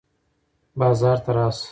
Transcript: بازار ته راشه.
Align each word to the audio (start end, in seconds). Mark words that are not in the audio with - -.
بازار 0.79 1.17
ته 1.23 1.31
راشه. 1.35 1.67